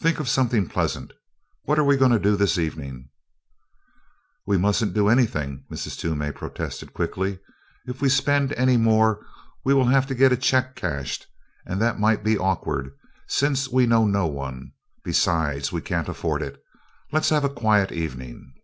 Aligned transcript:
"Think 0.00 0.18
of 0.18 0.28
something 0.28 0.68
pleasant 0.68 1.12
what 1.66 1.78
are 1.78 1.84
we 1.84 1.96
going 1.96 2.10
to 2.10 2.18
do 2.18 2.34
this 2.34 2.58
evening?" 2.58 3.10
"We 4.44 4.58
mustn't 4.58 4.92
do 4.92 5.06
anything," 5.06 5.62
Mrs. 5.70 5.96
Toomey 5.96 6.32
protested 6.32 6.92
quickly. 6.92 7.38
"If 7.86 8.02
we 8.02 8.08
spend 8.08 8.52
any 8.54 8.76
more 8.76 9.24
we 9.64 9.72
will 9.72 9.84
have 9.86 10.08
to 10.08 10.16
get 10.16 10.32
a 10.32 10.36
check 10.36 10.74
cashed, 10.74 11.28
and 11.64 11.80
that 11.80 12.00
might 12.00 12.24
be 12.24 12.36
awkward, 12.36 12.90
since 13.28 13.68
we 13.68 13.86
know 13.86 14.04
no 14.04 14.26
one; 14.26 14.72
besides, 15.04 15.70
we 15.70 15.80
can't 15.80 16.08
afford 16.08 16.42
it. 16.42 16.60
Let's 17.12 17.28
have 17.30 17.44
a 17.44 17.48
quiet 17.48 17.92
evening." 17.92 18.54